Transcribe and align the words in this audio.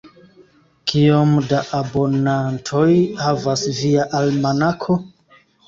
Kiom 0.91 1.35
da 1.51 1.59
abonantoj 1.81 2.87
havas 3.29 3.69
via 3.83 4.09
almanako? 4.25 5.01